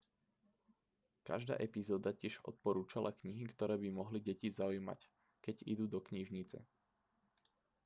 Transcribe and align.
každá 1.29 1.55
epizóda 1.67 2.09
tiež 2.19 2.35
odporúčala 2.51 3.11
knihy 3.19 3.45
ktoré 3.53 3.75
by 3.83 3.89
mohli 3.99 4.17
deti 4.29 4.47
zaujímať 4.59 4.99
keď 5.45 5.55
idú 5.73 5.85
do 5.93 5.99
knižnice 6.07 6.57